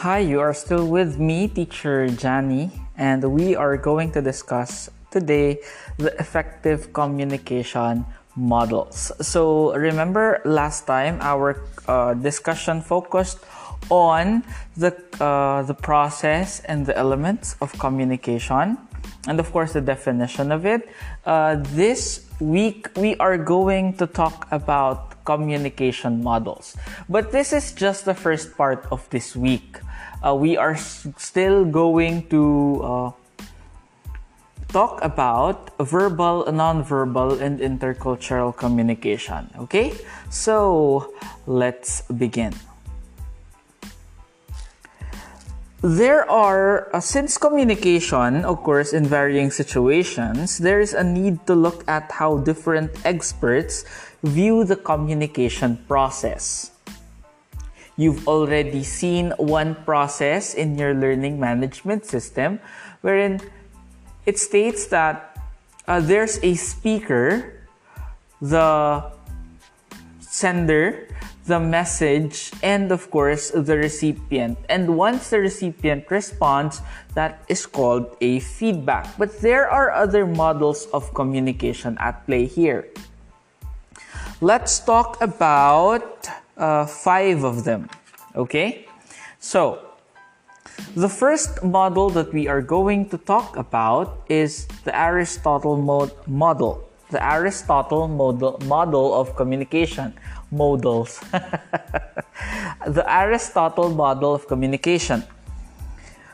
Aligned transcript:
Hi, 0.00 0.20
you 0.20 0.40
are 0.40 0.54
still 0.54 0.88
with 0.88 1.18
me, 1.20 1.46
teacher 1.46 2.06
Jani, 2.06 2.70
and 2.96 3.20
we 3.20 3.54
are 3.54 3.76
going 3.76 4.10
to 4.12 4.22
discuss 4.22 4.88
today 5.10 5.60
the 5.98 6.16
effective 6.16 6.90
communication 6.94 8.06
models. 8.34 9.12
So, 9.20 9.76
remember 9.76 10.40
last 10.46 10.86
time 10.86 11.18
our 11.20 11.60
uh, 11.86 12.14
discussion 12.14 12.80
focused 12.80 13.44
on 13.90 14.42
the 14.74 14.96
uh, 15.20 15.68
the 15.68 15.76
process 15.76 16.64
and 16.64 16.86
the 16.86 16.96
elements 16.96 17.56
of 17.60 17.76
communication, 17.78 18.78
and 19.28 19.38
of 19.38 19.52
course 19.52 19.74
the 19.74 19.84
definition 19.84 20.50
of 20.50 20.64
it. 20.64 20.88
Uh, 21.26 21.60
this 21.76 22.24
week 22.40 22.88
we 22.96 23.16
are 23.20 23.36
going 23.36 24.00
to 24.00 24.06
talk 24.06 24.48
about 24.50 25.22
communication 25.26 26.24
models, 26.24 26.74
but 27.06 27.32
this 27.32 27.52
is 27.52 27.72
just 27.76 28.06
the 28.06 28.14
first 28.14 28.56
part 28.56 28.88
of 28.90 29.04
this 29.10 29.36
week. 29.36 29.76
Uh, 30.20 30.34
we 30.34 30.56
are 30.56 30.76
still 30.76 31.64
going 31.64 32.28
to 32.28 32.80
uh, 32.84 33.10
talk 34.68 35.00
about 35.02 35.72
verbal, 35.80 36.44
nonverbal, 36.44 37.40
and 37.40 37.60
intercultural 37.60 38.54
communication. 38.56 39.48
Okay, 39.58 39.92
so 40.28 41.12
let's 41.46 42.02
begin. 42.12 42.52
There 45.80 46.28
are, 46.28 46.94
uh, 46.94 47.00
since 47.00 47.38
communication 47.38 48.44
occurs 48.44 48.92
in 48.92 49.06
varying 49.06 49.50
situations, 49.50 50.58
there 50.58 50.78
is 50.78 50.92
a 50.92 51.02
need 51.02 51.46
to 51.46 51.54
look 51.54 51.88
at 51.88 52.12
how 52.12 52.36
different 52.44 52.92
experts 53.06 53.88
view 54.22 54.64
the 54.64 54.76
communication 54.76 55.80
process. 55.88 56.70
You've 58.00 58.24
already 58.24 58.80
seen 58.80 59.36
one 59.36 59.76
process 59.84 60.56
in 60.56 60.80
your 60.80 60.96
learning 60.96 61.36
management 61.36 62.08
system 62.08 62.56
wherein 63.04 63.44
it 64.24 64.40
states 64.40 64.88
that 64.88 65.36
uh, 65.84 66.00
there's 66.00 66.40
a 66.40 66.56
speaker, 66.56 67.60
the 68.40 69.04
sender, 70.16 71.12
the 71.44 71.60
message, 71.60 72.56
and 72.62 72.88
of 72.88 73.10
course 73.10 73.52
the 73.52 73.76
recipient. 73.76 74.56
And 74.72 74.96
once 74.96 75.28
the 75.28 75.44
recipient 75.44 76.08
responds, 76.08 76.80
that 77.12 77.44
is 77.52 77.66
called 77.66 78.16
a 78.22 78.40
feedback. 78.40 79.12
But 79.20 79.44
there 79.44 79.68
are 79.68 79.92
other 79.92 80.24
models 80.24 80.88
of 80.96 81.12
communication 81.12 82.00
at 82.00 82.24
play 82.24 82.46
here. 82.46 82.88
Let's 84.40 84.80
talk 84.80 85.20
about 85.20 86.39
uh, 86.60 86.86
five 86.86 87.42
of 87.42 87.64
them. 87.64 87.88
Okay? 88.36 88.86
So, 89.40 89.80
the 90.94 91.08
first 91.08 91.64
model 91.64 92.10
that 92.10 92.32
we 92.32 92.46
are 92.46 92.62
going 92.62 93.08
to 93.08 93.18
talk 93.18 93.56
about 93.56 94.24
is 94.28 94.66
the 94.84 94.94
Aristotle 94.96 95.76
mod- 95.76 96.14
model. 96.28 96.86
The 97.10 97.18
Aristotle 97.24 98.06
model, 98.06 98.60
model 98.66 99.12
of 99.14 99.34
communication. 99.34 100.14
Models. 100.52 101.18
the 102.86 103.04
Aristotle 103.08 103.90
model 103.90 104.34
of 104.34 104.46
communication. 104.46 105.24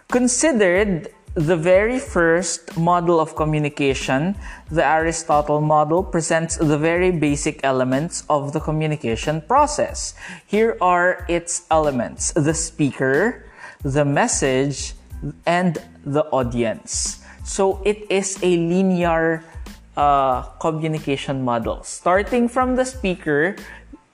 Considered 0.09 1.09
the 1.37 1.57
very 1.57 1.99
first 2.01 2.77
model 2.79 3.21
of 3.21 3.37
communication, 3.37 4.35
the 4.71 4.85
Aristotle 4.85 5.61
model 5.61 6.03
presents 6.03 6.57
the 6.57 6.79
very 6.79 7.11
basic 7.13 7.61
elements 7.63 8.25
of 8.31 8.55
the 8.55 8.61
communication 8.61 9.43
process. 9.43 10.15
Here 10.47 10.79
are 10.81 11.27
its 11.29 11.67
elements 11.71 12.33
the 12.33 12.55
speaker, 12.55 13.45
the 13.85 14.05
message, 14.05 14.95
and 15.45 15.77
the 16.07 16.25
audience. 16.33 17.21
So 17.45 17.83
it 17.85 18.11
is 18.11 18.41
a 18.43 18.57
linear 18.57 19.45
uh, 19.95 20.43
communication 20.57 21.45
model, 21.45 21.83
starting 21.85 22.49
from 22.49 22.77
the 22.77 22.85
speaker, 22.85 23.57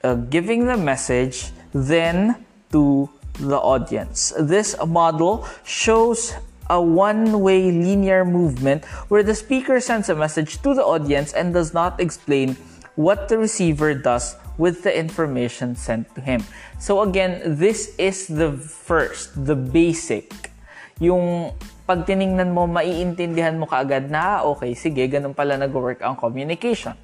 uh, 0.03 0.15
giving 0.27 0.66
the 0.66 0.77
message, 0.77 1.53
then 1.72 2.44
to 2.72 3.09
the 3.38 3.59
audience. 3.59 4.32
This 4.38 4.75
model 4.84 5.47
shows 5.65 6.34
a 6.72 6.81
one 6.81 7.44
way 7.44 7.69
linear 7.69 8.25
movement 8.25 8.88
where 9.12 9.21
the 9.21 9.37
speaker 9.37 9.77
sends 9.77 10.09
a 10.09 10.16
message 10.16 10.56
to 10.65 10.72
the 10.72 10.81
audience 10.81 11.37
and 11.37 11.53
does 11.53 11.77
not 11.77 12.00
explain 12.00 12.56
what 12.97 13.28
the 13.28 13.37
receiver 13.37 13.93
does 13.93 14.37
with 14.56 14.81
the 14.81 14.93
information 14.93 15.77
sent 15.77 16.09
to 16.16 16.21
him. 16.25 16.41
So 16.81 17.05
again, 17.05 17.61
this 17.61 17.93
is 18.00 18.25
the 18.25 18.56
first, 18.56 19.37
the 19.37 19.56
basic. 19.56 20.49
Yung 20.97 21.53
pag 21.84 22.09
tiningnan 22.09 22.56
mo, 22.56 22.65
maiintindihan 22.65 23.61
mo 23.61 23.69
kaagad 23.69 24.09
na, 24.09 24.41
okay, 24.44 24.72
sige, 24.72 25.05
ganun 25.12 25.37
pala 25.37 25.61
nag-work 25.61 26.00
ang 26.00 26.16
communication. 26.16 26.97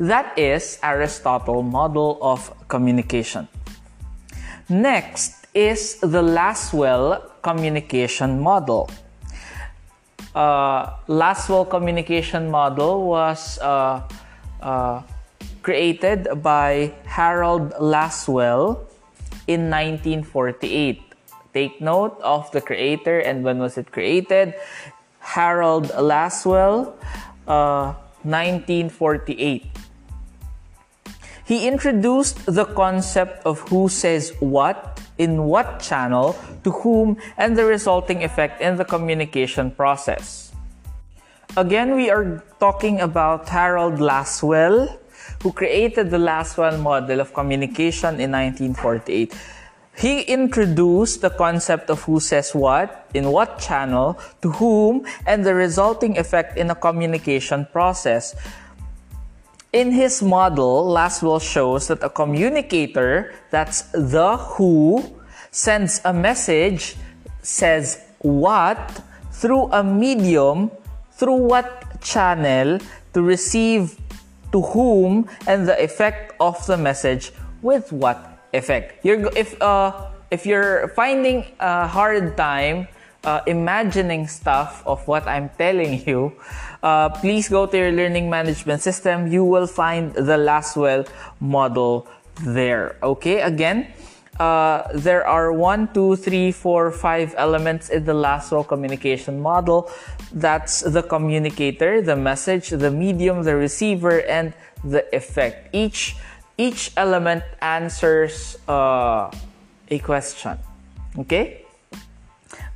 That 0.00 0.34
is 0.34 0.80
Aristotle 0.82 1.62
model 1.62 2.18
of 2.18 2.50
communication. 2.66 3.46
Next 4.66 5.43
is 5.54 5.96
the 6.02 6.20
Lasswell 6.22 7.30
communication 7.42 8.40
model. 8.40 8.90
Uh, 10.34 10.90
Lasswell 11.06 11.68
communication 11.70 12.50
model 12.50 13.06
was 13.06 13.58
uh, 13.60 14.02
uh, 14.60 15.02
created 15.62 16.42
by 16.42 16.92
Harold 17.06 17.70
Lasswell 17.78 18.82
in 19.46 19.70
1948. 19.70 21.00
Take 21.54 21.80
note 21.80 22.18
of 22.20 22.50
the 22.50 22.60
creator 22.60 23.20
and 23.20 23.44
when 23.44 23.58
was 23.58 23.78
it 23.78 23.92
created? 23.92 24.54
Harold 25.20 25.88
Lasswell, 25.94 26.92
uh, 27.46 27.94
1948. 28.26 29.73
He 31.44 31.68
introduced 31.68 32.46
the 32.46 32.64
concept 32.64 33.44
of 33.44 33.60
who 33.68 33.88
says 33.88 34.32
what, 34.40 35.00
in 35.18 35.44
what 35.44 35.78
channel, 35.80 36.36
to 36.64 36.70
whom, 36.70 37.18
and 37.36 37.56
the 37.56 37.64
resulting 37.64 38.24
effect 38.24 38.62
in 38.62 38.76
the 38.76 38.84
communication 38.84 39.70
process. 39.70 40.52
Again, 41.56 41.94
we 41.94 42.08
are 42.10 42.42
talking 42.58 43.00
about 43.00 43.48
Harold 43.48 44.00
Lasswell, 44.00 44.98
who 45.42 45.52
created 45.52 46.10
the 46.10 46.18
Lasswell 46.18 46.80
model 46.80 47.20
of 47.20 47.34
communication 47.34 48.18
in 48.18 48.32
1948. 48.32 49.36
He 49.96 50.22
introduced 50.22 51.20
the 51.20 51.30
concept 51.30 51.90
of 51.90 52.02
who 52.02 52.18
says 52.18 52.54
what, 52.54 53.06
in 53.14 53.30
what 53.30 53.60
channel, 53.60 54.18
to 54.42 54.50
whom, 54.50 55.06
and 55.26 55.44
the 55.44 55.54
resulting 55.54 56.18
effect 56.18 56.58
in 56.58 56.70
a 56.70 56.74
communication 56.74 57.68
process. 57.70 58.34
In 59.74 59.90
his 59.90 60.22
model, 60.22 60.86
Lasswell 60.86 61.42
shows 61.42 61.88
that 61.88 61.98
a 62.04 62.08
communicator, 62.08 63.34
that's 63.50 63.90
the 63.90 64.36
who, 64.54 65.02
sends 65.50 66.00
a 66.04 66.12
message, 66.14 66.94
says 67.42 67.98
what, 68.18 69.02
through 69.32 69.66
a 69.72 69.82
medium, 69.82 70.70
through 71.18 71.42
what 71.50 72.00
channel, 72.00 72.78
to 73.14 73.20
receive 73.20 73.98
to 74.52 74.62
whom, 74.62 75.26
and 75.48 75.66
the 75.66 75.74
effect 75.82 76.38
of 76.38 76.54
the 76.68 76.76
message 76.76 77.32
with 77.60 77.90
what 77.90 78.38
effect. 78.52 79.04
You're, 79.04 79.26
if, 79.36 79.60
uh, 79.60 80.06
if 80.30 80.46
you're 80.46 80.86
finding 80.94 81.46
a 81.58 81.88
hard 81.88 82.36
time 82.36 82.86
uh, 83.24 83.40
imagining 83.46 84.26
stuff 84.26 84.82
of 84.86 85.06
what 85.08 85.26
I'm 85.26 85.50
telling 85.56 86.04
you, 86.06 86.32
uh, 86.82 87.08
please 87.08 87.48
go 87.48 87.66
to 87.66 87.76
your 87.76 87.92
learning 87.92 88.28
management 88.30 88.82
system. 88.82 89.26
You 89.26 89.44
will 89.44 89.66
find 89.66 90.12
the 90.12 90.36
Lasswell 90.36 91.08
model 91.40 92.06
there. 92.42 92.96
Okay, 93.02 93.40
again, 93.40 93.88
uh, 94.38 94.82
there 94.94 95.26
are 95.26 95.52
one, 95.52 95.92
two, 95.92 96.16
three, 96.16 96.50
four, 96.50 96.90
five 96.90 97.34
elements 97.36 97.88
in 97.88 98.04
the 98.04 98.14
Lasswell 98.14 98.66
communication 98.66 99.40
model. 99.40 99.90
That's 100.32 100.80
the 100.80 101.02
communicator, 101.02 102.02
the 102.02 102.16
message, 102.16 102.70
the 102.70 102.90
medium, 102.90 103.42
the 103.44 103.54
receiver, 103.54 104.22
and 104.22 104.52
the 104.82 105.06
effect. 105.14 105.70
Each 105.72 106.16
each 106.58 106.92
element 106.96 107.42
answers 107.60 108.56
uh, 108.68 109.30
a 109.88 109.98
question. 109.98 110.58
Okay, 111.18 111.63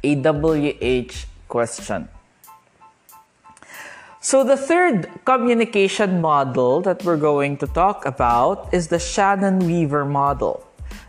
a 0.03 0.15
WH 0.15 1.27
question. 1.49 2.09
So 4.21 4.45
the 4.45 4.57
third 4.57 5.09
communication 5.25 6.21
model 6.21 6.81
that 6.83 7.05
we're 7.05 7.17
going 7.17 7.57
to 7.59 7.67
talk 7.67 8.05
about 8.05 8.75
is 8.75 8.89
the 8.89 8.99
Shannon-Weaver 8.99 10.05
model. 10.05 10.67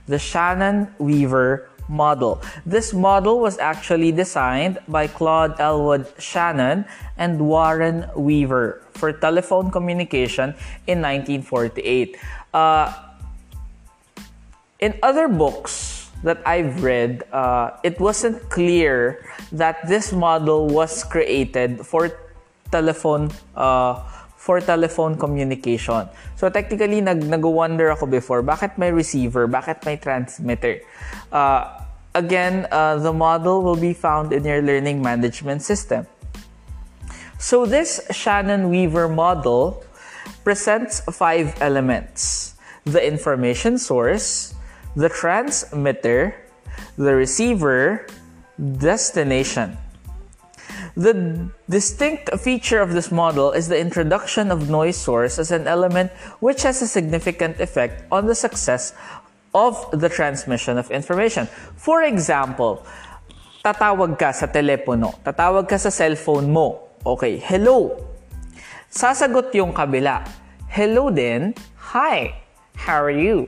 The 0.07 0.19
Shannon-Weaver 0.19 1.69
model. 1.89 2.39
This 2.65 2.93
model 2.93 3.39
was 3.39 3.57
actually 3.57 4.11
designed 4.11 4.77
by 4.87 5.07
Claude 5.07 5.59
Elwood 5.59 6.05
Shannon 6.19 6.85
and 7.17 7.41
Warren 7.41 8.05
Weaver 8.15 8.85
for 8.93 9.11
telephone 9.11 9.71
communication 9.71 10.53
in 10.85 11.01
1948. 11.01 12.15
Uh, 12.53 12.93
in 14.79 14.97
other 15.03 15.27
books, 15.27 15.98
that 16.23 16.41
I've 16.45 16.83
read, 16.83 17.23
uh, 17.31 17.79
it 17.83 17.99
wasn't 17.99 18.49
clear 18.49 19.23
that 19.51 19.87
this 19.87 20.11
model 20.11 20.67
was 20.67 21.03
created 21.03 21.85
for 21.85 22.11
telephone 22.71 23.31
uh, 23.55 24.03
for 24.39 24.61
telephone 24.61 25.19
communication. 25.19 26.07
So 26.35 26.49
technically, 26.49 27.01
nag 27.01 27.27
nag-wonder 27.27 27.91
ako 27.91 28.07
before, 28.07 28.41
bakit 28.41 28.79
may 28.79 28.91
receiver, 28.91 29.47
bakit 29.47 29.83
may 29.83 29.99
transmitter? 29.99 30.79
Uh, 31.31 31.83
again, 32.15 32.65
uh, 32.71 32.97
the 32.97 33.11
model 33.11 33.61
will 33.61 33.75
be 33.79 33.93
found 33.93 34.31
in 34.31 34.47
your 34.47 34.63
learning 34.63 35.03
management 35.03 35.61
system. 35.61 36.07
So 37.39 37.67
this 37.67 37.99
Shannon-Weaver 38.11 39.07
model 39.07 39.83
presents 40.43 40.99
five 41.11 41.55
elements. 41.61 42.55
The 42.83 43.03
information 43.03 43.77
source, 43.77 44.55
the 44.95 45.09
transmitter, 45.09 46.35
the 46.97 47.13
receiver, 47.15 48.07
destination. 48.57 49.77
The 50.95 51.47
distinct 51.69 52.27
feature 52.39 52.81
of 52.81 52.91
this 52.91 53.11
model 53.11 53.51
is 53.51 53.67
the 53.67 53.79
introduction 53.79 54.51
of 54.51 54.69
noise 54.69 54.97
source 54.97 55.39
as 55.39 55.51
an 55.51 55.67
element 55.67 56.11
which 56.39 56.63
has 56.63 56.81
a 56.81 56.87
significant 56.87 57.59
effect 57.59 58.03
on 58.11 58.25
the 58.25 58.35
success 58.35 58.93
of 59.53 59.79
the 59.91 60.09
transmission 60.09 60.77
of 60.77 60.91
information. 60.91 61.47
For 61.77 62.03
example, 62.03 62.85
tatawag 63.63 64.19
ka 64.19 64.31
sa 64.31 64.47
telepono, 64.51 65.17
tatawag 65.23 65.67
ka 65.67 65.77
sa 65.77 65.89
cellphone 65.89 66.51
mo. 66.51 66.99
Okay, 67.05 67.39
hello. 67.39 67.95
Sasagot 68.91 69.53
yung 69.55 69.71
kabila. 69.71 70.25
Hello 70.67 71.09
din. 71.09 71.55
Hi. 71.95 72.43
How 72.75 72.99
are 73.01 73.13
you? 73.13 73.47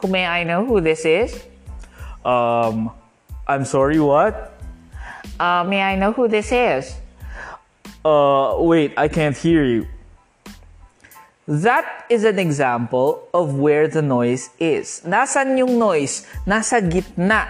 Who 0.00 0.08
may 0.08 0.26
I 0.26 0.44
know 0.44 0.64
who 0.64 0.80
this 0.80 1.04
is? 1.04 1.44
Um, 2.24 2.90
I'm 3.46 3.64
sorry, 3.64 4.00
what? 4.00 4.52
Uh, 5.38 5.64
may 5.64 5.82
I 5.82 5.96
know 5.96 6.12
who 6.12 6.28
this 6.28 6.52
is? 6.52 6.96
Uh, 8.04 8.56
wait, 8.58 8.92
I 8.96 9.08
can't 9.08 9.36
hear 9.36 9.64
you. 9.64 9.86
That 11.46 12.06
is 12.08 12.24
an 12.24 12.38
example 12.38 13.28
of 13.34 13.56
where 13.58 13.88
the 13.88 14.00
noise 14.00 14.48
is. 14.58 15.02
Nasaan 15.04 15.58
yung 15.58 15.78
noise? 15.78 16.26
Nasa 16.46 16.80
gitna. 16.80 17.48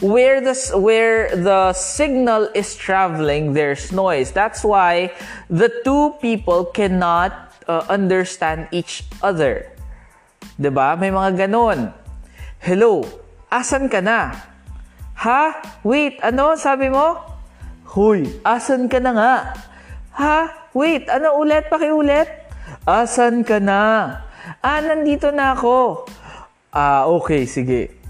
Where 0.00 0.40
the, 0.40 0.54
where 0.78 1.34
the 1.36 1.72
signal 1.74 2.48
is 2.54 2.74
traveling, 2.74 3.52
there's 3.52 3.92
noise. 3.92 4.32
That's 4.32 4.64
why 4.64 5.12
the 5.50 5.70
two 5.84 6.14
people 6.20 6.64
cannot 6.64 7.52
uh, 7.68 7.84
understand 7.88 8.68
each 8.72 9.04
other. 9.22 9.73
Ba? 10.70 10.94
May 10.94 11.10
mga 11.10 11.46
ganon. 11.46 11.90
Hello, 12.62 13.02
asan 13.50 13.90
ka 13.90 13.98
na? 13.98 14.30
Ha? 15.18 15.42
Wait, 15.82 16.18
ano 16.22 16.54
sabi 16.54 16.90
mo? 16.90 17.18
Hoy, 17.94 18.26
asan 18.42 18.90
ka 18.90 18.98
na 18.98 19.12
nga? 19.14 19.34
Ha? 20.14 20.38
Wait, 20.74 21.06
ano 21.10 21.38
ulit? 21.38 21.70
Pakiulit? 21.70 22.26
Asan 22.86 23.46
ka 23.46 23.62
na? 23.62 24.10
Ah, 24.58 24.82
nandito 24.82 25.30
na 25.30 25.54
ako. 25.54 26.06
Ah, 26.74 27.06
okay, 27.06 27.46
sige. 27.46 28.03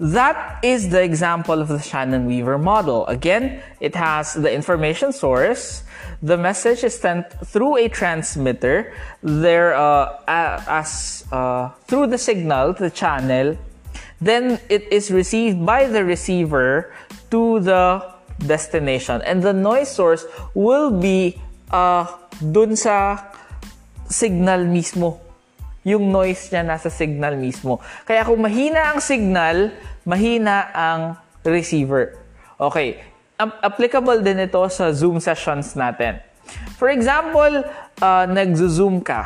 That 0.00 0.64
is 0.64 0.88
the 0.88 1.02
example 1.02 1.60
of 1.60 1.68
the 1.68 1.78
Shannon-Weaver 1.78 2.56
model. 2.56 3.06
Again, 3.06 3.60
it 3.80 3.94
has 3.94 4.32
the 4.32 4.50
information 4.50 5.12
source. 5.12 5.84
The 6.22 6.38
message 6.38 6.84
is 6.84 6.96
sent 6.96 7.28
through 7.44 7.76
a 7.76 7.88
transmitter. 7.88 8.94
There, 9.22 9.74
uh, 9.76 10.16
as 10.26 11.24
uh, 11.30 11.76
through 11.84 12.06
the 12.06 12.16
signal, 12.16 12.72
the 12.72 12.88
channel. 12.88 13.58
Then 14.22 14.58
it 14.70 14.88
is 14.90 15.10
received 15.10 15.66
by 15.66 15.84
the 15.84 16.02
receiver 16.02 16.94
to 17.30 17.60
the 17.60 18.00
destination, 18.46 19.20
and 19.20 19.42
the 19.42 19.52
noise 19.52 19.92
source 19.92 20.24
will 20.54 20.90
be 20.90 21.36
uh, 21.70 22.08
dun 22.40 22.76
sa 22.76 23.20
signal 24.08 24.64
mismo. 24.64 25.20
Yung 25.86 26.12
noise 26.12 26.52
niya 26.52 26.60
nasa 26.60 26.92
signal 26.92 27.40
mismo. 27.40 27.80
Kaya 28.04 28.24
kung 28.28 28.40
mahina 28.40 28.92
ang 28.92 29.00
signal, 29.00 29.72
mahina 30.04 30.68
ang 30.76 31.00
receiver. 31.40 32.20
Okay, 32.60 33.00
applicable 33.40 34.20
din 34.20 34.44
ito 34.44 34.60
sa 34.68 34.92
Zoom 34.92 35.16
sessions 35.16 35.72
natin. 35.72 36.20
For 36.76 36.92
example, 36.92 37.64
uh, 38.02 38.24
nag-zoom 38.28 39.00
ka. 39.00 39.24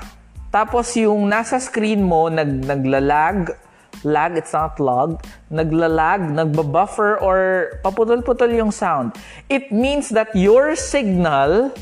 Tapos 0.55 0.95
yung 0.95 1.27
nasa 1.27 1.59
screen 1.59 2.07
mo, 2.07 2.31
nag 2.31 2.63
naglalag, 2.63 3.59
lag, 4.07 4.39
it's 4.39 4.55
not 4.55 4.79
log, 4.79 5.19
naglalag, 5.51 6.31
nagbabuffer, 6.31 7.19
or 7.19 7.39
paputol-putol 7.83 8.55
yung 8.55 8.71
sound. 8.71 9.17
It 9.51 9.75
means 9.75 10.15
that 10.15 10.31
your 10.37 10.79
signal 10.79 11.75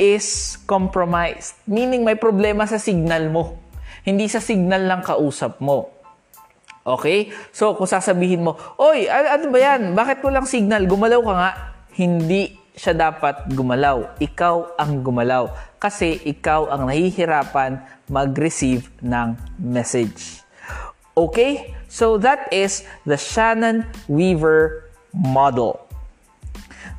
is 0.00 0.58
compromised. 0.66 1.54
Meaning 1.70 2.02
may 2.02 2.18
problema 2.18 2.66
sa 2.66 2.82
signal 2.82 3.30
mo. 3.30 3.62
Hindi 4.04 4.28
sa 4.28 4.38
signal 4.38 4.84
lang 4.84 5.00
kausap 5.00 5.64
mo. 5.64 5.88
Okay? 6.84 7.32
So, 7.50 7.72
kung 7.72 7.88
sasabihin 7.88 8.44
mo, 8.44 8.60
Oy, 8.76 9.08
ano 9.08 9.48
ba 9.48 9.58
yan? 9.58 9.96
Bakit 9.96 10.20
lang 10.28 10.44
signal? 10.44 10.84
Gumalaw 10.84 11.20
ka 11.24 11.32
nga. 11.32 11.50
Hindi 11.96 12.60
siya 12.76 12.92
dapat 12.92 13.48
gumalaw. 13.56 14.20
Ikaw 14.20 14.76
ang 14.76 15.00
gumalaw. 15.00 15.48
Kasi 15.80 16.20
ikaw 16.20 16.68
ang 16.68 16.92
nahihirapan 16.92 17.80
mag-receive 18.12 18.92
ng 19.00 19.40
message. 19.56 20.44
Okay? 21.16 21.72
So, 21.88 22.20
that 22.20 22.52
is 22.52 22.84
the 23.08 23.16
Shannon-Weaver 23.16 24.92
model. 25.16 25.80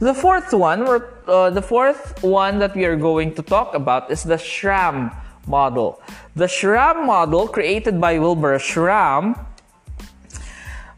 The 0.02 0.18
fourth 0.18 0.52
one, 0.52 0.84
uh, 1.30 1.50
the 1.54 1.62
fourth 1.62 2.20
one 2.24 2.60
that 2.60 2.76
we 2.76 2.84
are 2.84 2.98
going 2.98 3.36
to 3.36 3.44
talk 3.44 3.76
about 3.76 4.10
is 4.10 4.24
the 4.24 4.40
Schramm 4.40 5.12
model. 5.48 6.02
The 6.36 6.48
Schramm 6.48 7.06
model, 7.06 7.48
created 7.48 8.02
by 8.02 8.20
Wilbur 8.20 8.60
Schramm, 8.60 9.36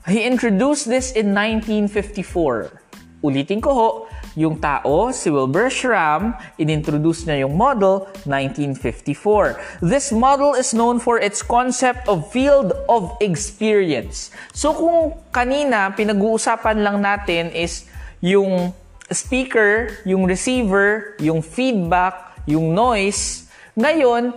He 0.07 0.23
introduced 0.23 0.87
this 0.87 1.11
in 1.11 1.35
1954. 1.35 2.71
Ulitin 3.19 3.59
ko 3.59 3.71
ho, 3.75 3.89
yung 4.39 4.55
tao, 4.55 5.11
si 5.11 5.27
Wilbur 5.27 5.67
Schramm, 5.67 6.31
inintroduce 6.55 7.27
niya 7.27 7.43
yung 7.43 7.59
model 7.59 8.07
1954. 8.23 9.83
This 9.83 10.15
model 10.15 10.55
is 10.55 10.71
known 10.71 11.03
for 11.03 11.19
its 11.19 11.43
concept 11.43 12.07
of 12.07 12.23
field 12.31 12.71
of 12.87 13.19
experience. 13.19 14.31
So 14.55 14.71
kung 14.71 15.19
kanina 15.35 15.91
pinag-uusapan 15.91 16.87
lang 16.87 17.03
natin 17.03 17.51
is 17.51 17.83
yung 18.23 18.71
speaker, 19.11 19.91
yung 20.07 20.23
receiver, 20.23 21.19
yung 21.19 21.43
feedback, 21.43 22.39
yung 22.47 22.71
noise, 22.71 23.46
ngayon, 23.77 24.33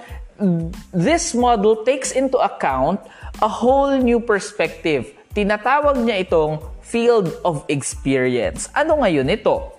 this 0.93 1.35
model 1.35 1.83
takes 1.85 2.13
into 2.13 2.39
account 2.39 3.01
a 3.41 3.49
whole 3.49 3.97
new 3.97 4.21
perspective 4.21 5.17
Tinatawag 5.31 5.95
niya 6.03 6.27
itong 6.27 6.59
field 6.83 7.31
of 7.47 7.63
experience. 7.71 8.67
Ano 8.75 8.99
ngayon 8.99 9.31
ito? 9.31 9.71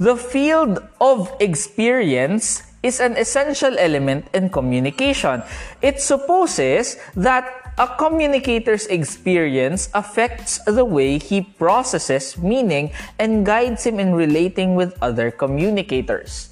The 0.00 0.16
field 0.16 0.80
of 0.96 1.28
experience 1.44 2.64
is 2.80 3.04
an 3.04 3.20
essential 3.20 3.76
element 3.76 4.32
in 4.32 4.48
communication. 4.48 5.44
It 5.84 6.00
supposes 6.00 6.96
that 7.20 7.44
a 7.76 7.84
communicator's 8.00 8.88
experience 8.88 9.92
affects 9.92 10.56
the 10.64 10.88
way 10.88 11.20
he 11.20 11.44
processes 11.44 12.40
meaning 12.40 12.96
and 13.20 13.44
guides 13.44 13.84
him 13.84 14.00
in 14.00 14.16
relating 14.16 14.72
with 14.72 14.96
other 15.04 15.28
communicators. 15.28 16.48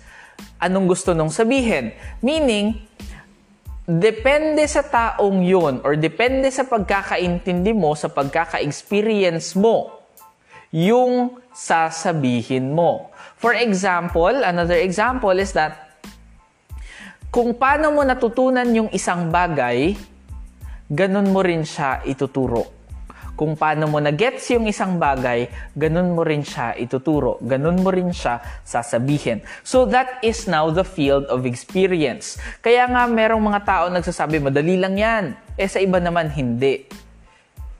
Anong 0.60 0.86
gusto 0.92 1.16
nung 1.16 1.32
sabihin? 1.32 1.96
Meaning, 2.20 2.76
depende 3.88 4.64
sa 4.68 4.84
taong 4.84 5.40
yun 5.44 5.80
or 5.80 5.96
depende 5.96 6.52
sa 6.52 6.68
pagkakaintindi 6.68 7.72
mo, 7.72 7.96
sa 7.96 8.12
pagkaka-experience 8.12 9.56
mo, 9.56 10.02
yung 10.74 11.40
sasabihin 11.56 12.76
mo. 12.76 13.08
For 13.40 13.56
example, 13.56 14.44
another 14.44 14.76
example 14.80 15.32
is 15.36 15.56
that 15.56 16.00
kung 17.32 17.56
paano 17.56 17.92
mo 17.96 18.04
natutunan 18.04 18.68
yung 18.72 18.90
isang 18.92 19.28
bagay, 19.28 19.96
ganun 20.92 21.32
mo 21.32 21.40
rin 21.40 21.64
siya 21.64 22.04
ituturo 22.04 22.75
kung 23.36 23.52
paano 23.52 23.84
mo 23.86 24.00
na-gets 24.00 24.48
yung 24.56 24.64
isang 24.64 24.96
bagay, 24.96 25.46
ganun 25.76 26.16
mo 26.16 26.24
rin 26.24 26.40
siya 26.40 26.72
ituturo. 26.74 27.36
Ganun 27.44 27.84
mo 27.84 27.92
rin 27.92 28.08
siya 28.08 28.40
sasabihin. 28.64 29.44
So 29.60 29.84
that 29.92 30.24
is 30.24 30.48
now 30.48 30.72
the 30.72 30.82
field 30.82 31.28
of 31.28 31.44
experience. 31.44 32.40
Kaya 32.64 32.88
nga 32.88 33.04
merong 33.04 33.44
mga 33.44 33.60
tao 33.62 33.84
nagsasabi, 33.92 34.40
madali 34.40 34.80
lang 34.80 34.96
yan. 34.96 35.24
Eh 35.60 35.68
sa 35.68 35.78
iba 35.78 36.00
naman, 36.00 36.32
hindi. 36.32 36.88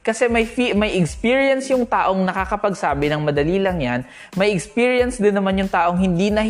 Kasi 0.06 0.30
may, 0.30 0.46
fee- 0.46 0.76
may 0.76 0.94
experience 1.02 1.66
yung 1.72 1.82
taong 1.82 2.22
nakakapagsabi 2.22 3.10
ng 3.10 3.26
madali 3.26 3.58
lang 3.58 3.82
yan. 3.82 4.00
May 4.38 4.54
experience 4.54 5.18
din 5.18 5.34
naman 5.34 5.58
yung 5.58 5.72
taong 5.72 5.98
hindi 5.98 6.30
na, 6.30 6.46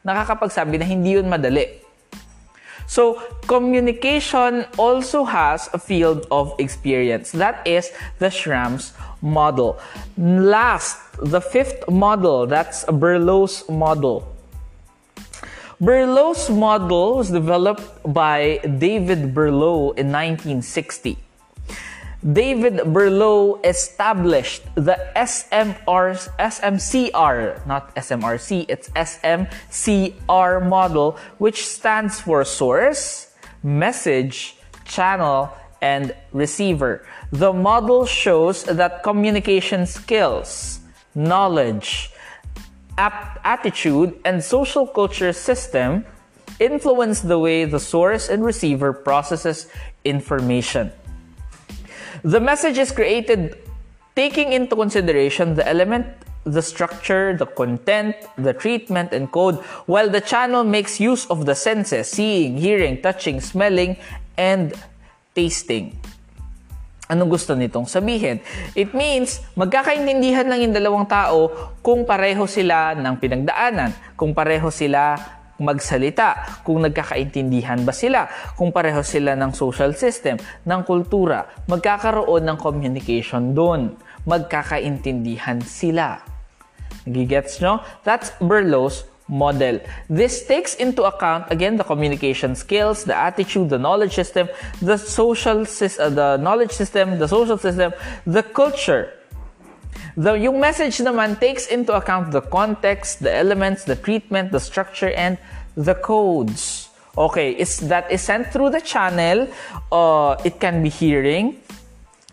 nakakapagsabi 0.00 0.80
na 0.80 0.86
hindi 0.88 1.20
yun 1.20 1.28
madali. 1.28 1.83
So, 2.86 3.22
communication 3.46 4.66
also 4.76 5.24
has 5.24 5.68
a 5.72 5.78
field 5.78 6.26
of 6.30 6.54
experience. 6.58 7.32
That 7.32 7.66
is 7.66 7.90
the 8.18 8.30
Schramm's 8.30 8.92
model. 9.22 9.78
Last, 10.18 10.98
the 11.18 11.40
fifth 11.40 11.88
model, 11.88 12.46
that's 12.46 12.84
Berlo's 12.84 13.68
model. 13.68 14.28
Berlo's 15.80 16.50
model 16.50 17.16
was 17.16 17.30
developed 17.30 17.84
by 18.06 18.60
David 18.62 19.34
Berlo 19.34 19.96
in 19.98 20.12
1960. 20.12 21.23
David 22.24 22.80
Berlo 22.88 23.60
established 23.66 24.64
the 24.76 24.96
SMR, 25.14 26.16
SMCR, 26.40 27.66
not 27.66 27.94
SMRC, 27.96 28.64
it's 28.66 28.88
SMCR 28.96 30.66
model, 30.66 31.18
which 31.36 31.66
stands 31.66 32.20
for 32.20 32.42
source, 32.44 33.28
message, 33.62 34.56
channel, 34.86 35.52
and 35.82 36.16
receiver. 36.32 37.04
The 37.30 37.52
model 37.52 38.06
shows 38.06 38.64
that 38.64 39.02
communication 39.02 39.84
skills, 39.84 40.80
knowledge, 41.14 42.10
attitude, 42.96 44.18
and 44.24 44.42
social 44.42 44.86
culture 44.86 45.34
system 45.34 46.06
influence 46.58 47.20
the 47.20 47.38
way 47.38 47.66
the 47.66 47.80
source 47.80 48.30
and 48.30 48.42
receiver 48.42 48.94
processes 48.94 49.68
information. 50.06 50.90
The 52.24 52.40
message 52.40 52.80
is 52.80 52.88
created 52.88 53.52
taking 54.16 54.56
into 54.56 54.72
consideration 54.72 55.60
the 55.60 55.68
element, 55.68 56.08
the 56.48 56.64
structure, 56.64 57.36
the 57.36 57.44
content, 57.44 58.16
the 58.40 58.56
treatment, 58.56 59.12
and 59.12 59.28
code, 59.28 59.60
while 59.84 60.08
the 60.08 60.24
channel 60.24 60.64
makes 60.64 60.96
use 60.96 61.28
of 61.28 61.44
the 61.44 61.52
senses 61.52 62.08
seeing, 62.08 62.56
hearing, 62.56 63.04
touching, 63.04 63.44
smelling, 63.44 64.00
and 64.40 64.72
tasting. 65.36 66.00
Anong 67.12 67.28
gusto 67.28 67.52
nitong 67.52 67.84
sabihin? 67.84 68.40
It 68.72 68.96
means, 68.96 69.44
magkakaintindihan 69.52 70.48
lang 70.48 70.64
yung 70.64 70.72
dalawang 70.72 71.04
tao 71.04 71.52
kung 71.84 72.08
pareho 72.08 72.48
sila 72.48 72.96
ng 72.96 73.20
pinagdaanan, 73.20 74.16
kung 74.16 74.32
pareho 74.32 74.72
sila 74.72 75.20
magsalita, 75.58 76.62
kung 76.66 76.82
nagkakaintindihan 76.82 77.82
ba 77.86 77.94
sila, 77.94 78.26
kung 78.58 78.74
pareho 78.74 79.02
sila 79.06 79.38
ng 79.38 79.54
social 79.54 79.94
system, 79.94 80.38
ng 80.66 80.80
kultura, 80.82 81.46
magkakaroon 81.70 82.42
ng 82.42 82.58
communication 82.58 83.54
doon. 83.54 83.94
Magkakaintindihan 84.24 85.60
sila. 85.62 86.24
Nagigets 87.04 87.60
nyo? 87.60 87.84
That's 88.02 88.32
Berlow's 88.40 89.04
model. 89.28 89.80
This 90.08 90.44
takes 90.44 90.74
into 90.76 91.04
account 91.04 91.48
again 91.48 91.76
the 91.76 91.84
communication 91.84 92.54
skills, 92.54 93.04
the 93.04 93.16
attitude, 93.16 93.68
the 93.68 93.78
knowledge 93.78 94.12
system, 94.12 94.48
the 94.80 94.96
social 94.96 95.64
uh, 95.64 96.10
the 96.12 96.36
knowledge 96.36 96.72
system, 96.72 97.18
the 97.18 97.28
social 97.28 97.56
system, 97.56 97.92
the 98.26 98.42
culture 98.42 99.12
The, 100.16 100.34
yung 100.34 100.60
message 100.60 100.98
naman 100.98 101.40
takes 101.40 101.66
into 101.66 101.92
account 101.92 102.30
the 102.30 102.40
context, 102.40 103.20
the 103.20 103.34
elements, 103.34 103.84
the 103.84 103.96
treatment, 103.96 104.52
the 104.52 104.60
structure, 104.60 105.10
and 105.10 105.38
the 105.76 105.94
codes. 105.94 106.88
Okay, 107.16 107.52
is 107.52 107.78
that 107.86 108.10
is 108.10 108.22
sent 108.22 108.50
through 108.50 108.70
the 108.70 108.80
channel. 108.80 109.46
Uh, 109.90 110.34
it 110.44 110.58
can 110.58 110.82
be 110.82 110.88
hearing, 110.90 111.62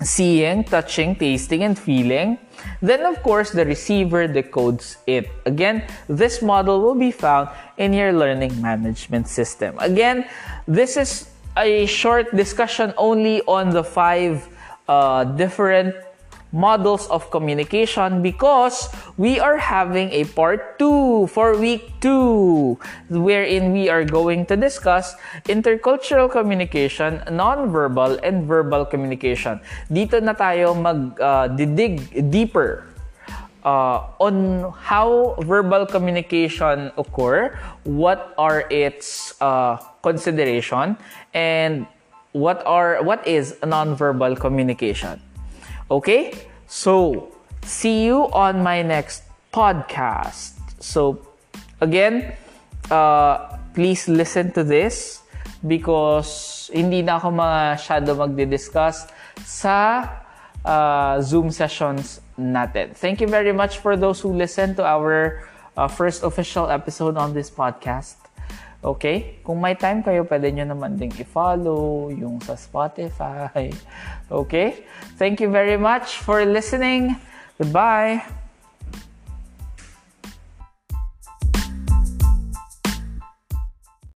seeing, 0.02 0.64
touching, 0.64 1.16
tasting, 1.16 1.62
and 1.64 1.78
feeling. 1.78 2.38
Then, 2.82 3.06
of 3.06 3.22
course, 3.22 3.52
the 3.52 3.66
receiver 3.66 4.28
decodes 4.28 4.98
it. 5.06 5.30
Again, 5.46 5.86
this 6.10 6.42
model 6.42 6.82
will 6.82 6.98
be 6.98 7.12
found 7.12 7.50
in 7.78 7.94
your 7.94 8.14
learning 8.14 8.62
management 8.62 9.28
system. 9.28 9.78
Again, 9.78 10.26
this 10.68 10.98
is 10.98 11.30
a 11.58 11.86
short 11.86 12.36
discussion 12.36 12.94
only 12.98 13.42
on 13.44 13.70
the 13.70 13.84
five 13.84 14.48
uh, 14.88 15.24
different 15.24 15.96
models 16.52 17.08
of 17.08 17.32
communication 17.32 18.22
because 18.22 18.92
we 19.18 19.40
are 19.40 19.58
having 19.58 20.12
a 20.12 20.28
part 20.36 20.78
2 20.80 21.28
for 21.28 21.58
week 21.58 21.92
2 22.04 22.78
wherein 23.10 23.72
we 23.72 23.90
are 23.90 24.04
going 24.04 24.46
to 24.46 24.56
discuss 24.56 25.16
intercultural 25.48 26.30
communication, 26.30 27.24
non-verbal 27.32 28.20
and 28.24 28.46
verbal 28.46 28.86
communication. 28.86 29.60
Dito 29.88 30.20
na 30.20 30.36
tayo 30.36 30.76
mag-dig 30.76 32.00
uh, 32.04 32.22
deeper 32.28 32.92
uh, 33.64 34.12
on 34.20 34.68
how 34.76 35.36
verbal 35.40 35.86
communication 35.86 36.92
occur, 36.98 37.56
what 37.84 38.34
are 38.38 38.68
its 38.70 39.34
uh, 39.42 39.78
consideration, 40.04 40.98
and 41.34 41.88
what 42.32 42.64
are 42.66 43.04
what 43.04 43.26
is 43.28 43.56
non-verbal 43.64 44.36
communication. 44.36 45.20
Okay? 45.92 46.32
So, 46.72 47.28
see 47.68 48.08
you 48.08 48.32
on 48.32 48.64
my 48.64 48.80
next 48.82 49.28
podcast. 49.52 50.56
So, 50.80 51.20
again, 51.84 52.32
uh, 52.88 53.60
please 53.76 54.08
listen 54.08 54.56
to 54.56 54.64
this 54.64 55.20
because 55.68 56.72
hindi 56.72 57.04
na 57.04 57.20
ako 57.20 57.36
masyado 57.36 58.16
magdi-discuss 58.16 59.12
sa 59.44 60.08
uh, 60.64 61.20
Zoom 61.20 61.52
sessions 61.52 62.24
natin. 62.40 62.96
Thank 62.96 63.20
you 63.20 63.28
very 63.28 63.52
much 63.52 63.84
for 63.84 64.00
those 64.00 64.24
who 64.24 64.32
listen 64.32 64.74
to 64.80 64.88
our 64.88 65.44
uh, 65.76 65.92
first 65.92 66.24
official 66.24 66.72
episode 66.72 67.20
on 67.20 67.36
this 67.36 67.52
podcast. 67.52 68.21
Okay? 68.82 69.38
Kung 69.46 69.62
may 69.62 69.78
time 69.78 70.02
kayo, 70.02 70.26
pwede 70.26 70.50
nyo 70.50 70.66
naman 70.74 70.98
ding 70.98 71.14
i-follow 71.14 72.10
yung 72.10 72.42
sa 72.42 72.58
Spotify. 72.58 73.70
Okay? 74.32 74.88
Thank 75.20 75.44
you 75.44 75.52
very 75.52 75.76
much 75.76 76.24
for 76.24 76.42
listening. 76.48 77.20
Goodbye! 77.60 78.41